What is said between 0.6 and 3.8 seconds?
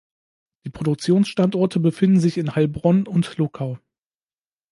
Die Produktionsstandorte befinden sich in Heilbronn und in Luckau.